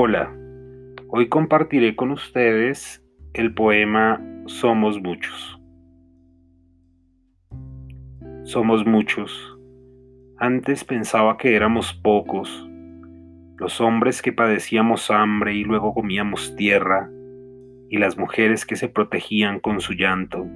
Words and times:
Hola, 0.00 0.32
hoy 1.08 1.28
compartiré 1.28 1.96
con 1.96 2.12
ustedes 2.12 3.04
el 3.32 3.52
poema 3.52 4.24
Somos 4.46 5.02
muchos. 5.02 5.60
Somos 8.44 8.86
muchos. 8.86 9.58
Antes 10.36 10.84
pensaba 10.84 11.36
que 11.36 11.56
éramos 11.56 11.94
pocos, 11.94 12.70
los 13.56 13.80
hombres 13.80 14.22
que 14.22 14.32
padecíamos 14.32 15.10
hambre 15.10 15.56
y 15.56 15.64
luego 15.64 15.92
comíamos 15.94 16.54
tierra, 16.54 17.10
y 17.90 17.98
las 17.98 18.16
mujeres 18.16 18.64
que 18.64 18.76
se 18.76 18.88
protegían 18.88 19.58
con 19.58 19.80
su 19.80 19.94
llanto. 19.94 20.46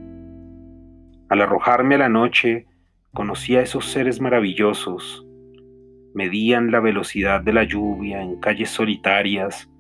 Al 1.29 1.41
arrojarme 1.41 1.97
a 1.97 1.99
la 1.99 2.09
noche, 2.09 2.69
conocí 3.13 3.57
a 3.57 3.63
esos 3.63 3.87
seres 3.87 4.21
maravillosos, 4.21 5.27
medían 6.15 6.71
la 6.71 6.81
velocidad 6.81 7.41
de 7.41 7.53
la 7.53 7.65
lluvia 7.65 8.23
en 8.23 8.39
calles 8.41 8.71
solitarias 8.71 9.71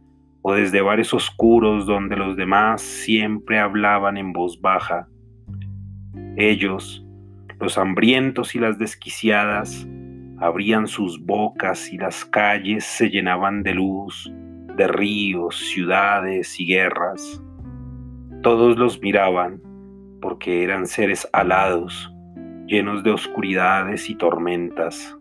o 0.43 0.55
desde 0.55 0.81
bares 0.81 1.15
oscuros 1.15 1.87
donde 1.87 2.17
los 2.17 2.37
demás 2.37 2.83
siempre 2.83 3.59
hablaban 3.59 4.17
en 4.17 4.33
voz 4.33 4.61
baja. 4.61 5.09
Ellos, 6.37 7.07
los 7.61 7.79
hambrientos 7.79 8.55
y 8.55 8.59
las 8.59 8.79
desquiciadas, 8.79 9.87
abrían 10.39 10.89
sus 10.89 11.25
bocas 11.25 11.93
y 11.93 11.99
las 11.99 12.25
calles 12.25 12.85
se 12.85 13.09
llenaban 13.09 13.63
de 13.63 13.75
luz, 13.75 14.33
de 14.77 14.89
ríos, 14.89 15.57
ciudades 15.57 16.59
y 16.59 16.67
guerras. 16.67 17.41
Todos 18.43 18.77
los 18.77 19.01
miraban 19.01 19.61
porque 20.21 20.65
eran 20.65 20.87
seres 20.87 21.29
alados, 21.33 22.13
llenos 22.67 23.05
de 23.05 23.13
oscuridades 23.13 24.11
y 24.11 24.17
tormentas. 24.17 25.17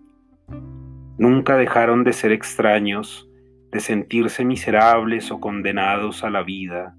Nunca 1.17 1.57
dejaron 1.57 2.03
de 2.03 2.13
ser 2.13 2.31
extraños, 2.31 3.29
de 3.71 3.79
sentirse 3.79 4.43
miserables 4.43 5.31
o 5.31 5.39
condenados 5.39 6.23
a 6.23 6.29
la 6.29 6.43
vida. 6.43 6.95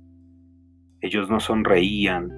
Ellos 1.01 1.31
no 1.31 1.41
sonreían, 1.41 2.31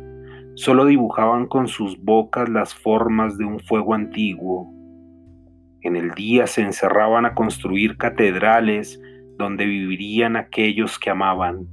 solo 0.54 0.86
dibujaban 0.86 1.46
con 1.46 1.68
sus 1.68 2.00
bocas 2.02 2.48
las 2.48 2.74
formas 2.74 3.36
de 3.38 3.44
un 3.44 3.60
fuego 3.60 3.94
antiguo. 3.94 4.72
En 5.82 5.96
el 5.96 6.12
día 6.12 6.46
se 6.46 6.62
encerraban 6.62 7.26
a 7.26 7.34
construir 7.34 7.98
catedrales 7.98 9.00
donde 9.36 9.66
vivirían 9.66 10.36
aquellos 10.36 10.98
que 10.98 11.10
amaban. 11.10 11.66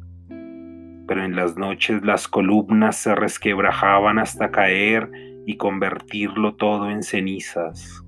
Pero 1.07 1.23
en 1.23 1.35
las 1.35 1.57
noches 1.57 2.03
las 2.03 2.27
columnas 2.27 2.97
se 2.97 3.15
resquebrajaban 3.15 4.19
hasta 4.19 4.51
caer 4.51 5.09
y 5.45 5.57
convertirlo 5.57 6.55
todo 6.55 6.89
en 6.89 7.03
cenizas. 7.03 8.03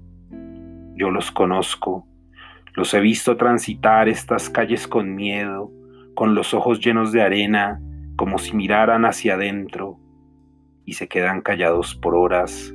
Yo 0.95 1.11
los 1.11 1.31
conozco, 1.31 2.08
los 2.75 2.94
he 2.94 2.99
visto 2.99 3.38
transitar 3.38 4.09
estas 4.09 4.49
calles 4.49 4.88
con 4.88 5.16
miedo, 5.16 5.72
con 6.16 6.35
los 6.35 6.53
ojos 6.53 6.80
llenos 6.80 7.11
de 7.11 7.22
arena, 7.22 7.80
como 8.16 8.38
si 8.38 8.55
miraran 8.55 9.05
hacia 9.05 9.35
adentro, 9.35 10.00
y 10.85 10.94
se 10.94 11.08
quedan 11.08 11.41
callados 11.41 11.95
por 11.95 12.16
horas. 12.16 12.73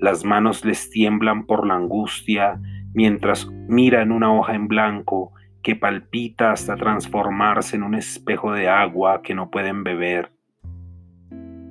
Las 0.00 0.24
manos 0.24 0.64
les 0.64 0.90
tiemblan 0.90 1.46
por 1.46 1.66
la 1.66 1.74
angustia 1.74 2.60
mientras 2.92 3.46
miran 3.68 4.12
una 4.12 4.32
hoja 4.32 4.54
en 4.54 4.68
blanco 4.68 5.32
que 5.62 5.76
palpita 5.76 6.52
hasta 6.52 6.76
transformarse 6.76 7.76
en 7.76 7.82
un 7.82 7.94
espejo 7.94 8.52
de 8.52 8.68
agua 8.68 9.22
que 9.22 9.34
no 9.34 9.50
pueden 9.50 9.84
beber. 9.84 10.32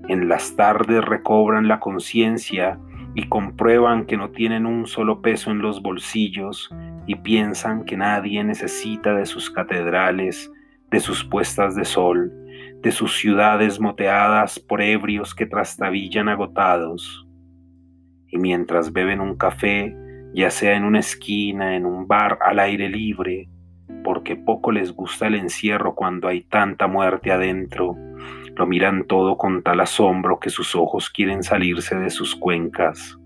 En 0.07 0.27
las 0.27 0.55
tardes 0.55 1.03
recobran 1.03 1.67
la 1.67 1.79
conciencia 1.79 2.79
y 3.15 3.29
comprueban 3.29 4.05
que 4.05 4.17
no 4.17 4.29
tienen 4.31 4.65
un 4.65 4.87
solo 4.87 5.21
peso 5.21 5.49
en 5.49 5.59
los 5.59 5.81
bolsillos 5.81 6.69
y 7.07 7.15
piensan 7.15 7.85
que 7.85 7.95
nadie 7.95 8.43
necesita 8.43 9.15
de 9.15 9.25
sus 9.25 9.49
catedrales, 9.49 10.51
de 10.91 10.99
sus 10.99 11.23
puestas 11.23 11.75
de 11.75 11.85
sol, 11.85 12.33
de 12.81 12.91
sus 12.91 13.17
ciudades 13.17 13.79
moteadas 13.79 14.59
por 14.59 14.81
ebrios 14.81 15.33
que 15.33 15.45
trastabillan 15.45 16.27
agotados. 16.27 17.25
Y 18.27 18.37
mientras 18.37 18.91
beben 18.91 19.21
un 19.21 19.37
café, 19.37 19.95
ya 20.33 20.49
sea 20.49 20.75
en 20.75 20.83
una 20.83 20.99
esquina, 20.99 21.77
en 21.77 21.85
un 21.85 22.07
bar 22.07 22.37
al 22.41 22.59
aire 22.59 22.89
libre, 22.89 23.47
porque 24.03 24.35
poco 24.35 24.73
les 24.73 24.91
gusta 24.91 25.27
el 25.27 25.35
encierro 25.35 25.95
cuando 25.95 26.27
hay 26.27 26.41
tanta 26.41 26.87
muerte 26.87 27.31
adentro, 27.31 27.95
lo 28.55 28.65
miran 28.65 29.05
todo 29.05 29.37
con 29.37 29.63
tal 29.63 29.81
asombro 29.81 30.39
que 30.39 30.49
sus 30.49 30.75
ojos 30.75 31.09
quieren 31.09 31.43
salirse 31.43 31.95
de 31.95 32.09
sus 32.09 32.35
cuencas. 32.35 33.17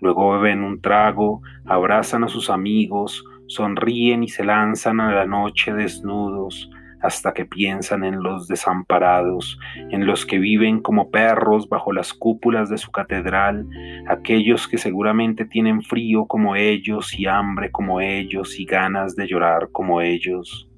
Luego 0.00 0.38
beben 0.38 0.62
un 0.62 0.80
trago, 0.80 1.42
abrazan 1.66 2.24
a 2.24 2.28
sus 2.28 2.50
amigos, 2.50 3.24
sonríen 3.46 4.22
y 4.22 4.28
se 4.28 4.44
lanzan 4.44 5.00
a 5.00 5.12
la 5.12 5.26
noche 5.26 5.72
desnudos, 5.74 6.70
hasta 7.02 7.32
que 7.32 7.46
piensan 7.46 8.04
en 8.04 8.22
los 8.22 8.46
desamparados, 8.46 9.58
en 9.90 10.06
los 10.06 10.26
que 10.26 10.38
viven 10.38 10.80
como 10.80 11.10
perros 11.10 11.68
bajo 11.68 11.92
las 11.92 12.12
cúpulas 12.12 12.68
de 12.68 12.78
su 12.78 12.90
catedral, 12.90 13.66
aquellos 14.06 14.68
que 14.68 14.78
seguramente 14.78 15.44
tienen 15.44 15.82
frío 15.82 16.26
como 16.26 16.56
ellos 16.56 17.18
y 17.18 17.26
hambre 17.26 17.70
como 17.70 18.00
ellos 18.00 18.58
y 18.58 18.64
ganas 18.64 19.16
de 19.16 19.26
llorar 19.26 19.70
como 19.72 20.00
ellos. 20.00 20.69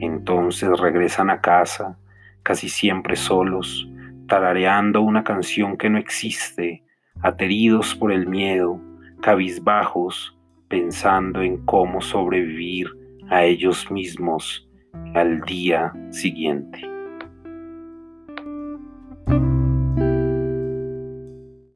Entonces 0.00 0.68
regresan 0.78 1.30
a 1.30 1.40
casa, 1.40 1.98
casi 2.42 2.68
siempre 2.68 3.16
solos, 3.16 3.88
tarareando 4.28 5.00
una 5.00 5.24
canción 5.24 5.76
que 5.76 5.90
no 5.90 5.98
existe, 5.98 6.84
ateridos 7.22 7.94
por 7.94 8.12
el 8.12 8.26
miedo, 8.26 8.80
cabizbajos, 9.20 10.36
pensando 10.68 11.42
en 11.42 11.64
cómo 11.64 12.00
sobrevivir 12.00 12.88
a 13.28 13.44
ellos 13.44 13.90
mismos 13.90 14.68
al 15.14 15.40
día 15.42 15.92
siguiente. 16.10 16.95